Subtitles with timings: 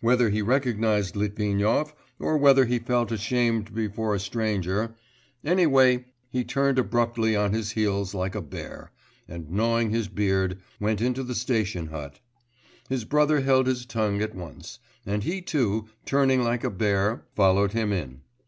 [0.00, 4.94] Whether he recognised Litvinov, or whether he felt ashamed before a stranger,
[5.42, 8.92] anyway he turned abruptly on his heels like a bear,
[9.26, 12.20] and gnawing his beard, went into the station hut;
[12.88, 17.72] his brother held his tongue at once, and he too, turning like a bear, followed
[17.72, 18.20] him in.